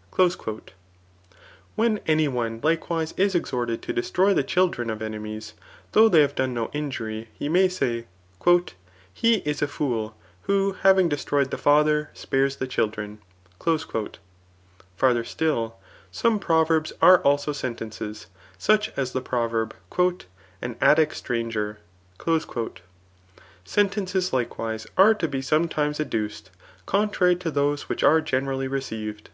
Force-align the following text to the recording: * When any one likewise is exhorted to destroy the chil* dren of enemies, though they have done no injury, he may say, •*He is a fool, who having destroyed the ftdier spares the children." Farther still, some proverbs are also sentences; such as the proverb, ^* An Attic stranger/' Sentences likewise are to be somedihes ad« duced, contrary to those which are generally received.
* 0.00 0.02
When 1.76 1.98
any 2.06 2.26
one 2.26 2.60
likewise 2.62 3.12
is 3.18 3.34
exhorted 3.34 3.82
to 3.82 3.92
destroy 3.92 4.32
the 4.32 4.42
chil* 4.42 4.68
dren 4.68 4.88
of 4.88 5.02
enemies, 5.02 5.52
though 5.92 6.08
they 6.08 6.22
have 6.22 6.34
done 6.34 6.54
no 6.54 6.70
injury, 6.72 7.28
he 7.34 7.50
may 7.50 7.68
say, 7.68 8.06
•*He 8.40 9.34
is 9.44 9.60
a 9.60 9.68
fool, 9.68 10.16
who 10.44 10.72
having 10.80 11.10
destroyed 11.10 11.50
the 11.50 11.58
ftdier 11.58 12.08
spares 12.16 12.56
the 12.56 12.66
children." 12.66 13.18
Farther 14.96 15.22
still, 15.22 15.76
some 16.10 16.38
proverbs 16.38 16.94
are 17.02 17.18
also 17.20 17.52
sentences; 17.52 18.28
such 18.56 18.88
as 18.96 19.12
the 19.12 19.20
proverb, 19.20 19.74
^* 19.90 20.20
An 20.62 20.76
Attic 20.80 21.10
stranger/' 21.10 21.76
Sentences 23.66 24.32
likewise 24.32 24.86
are 24.96 25.12
to 25.12 25.28
be 25.28 25.42
somedihes 25.42 26.00
ad« 26.00 26.08
duced, 26.08 26.50
contrary 26.86 27.36
to 27.36 27.50
those 27.50 27.90
which 27.90 28.02
are 28.02 28.22
generally 28.22 28.66
received. 28.66 29.28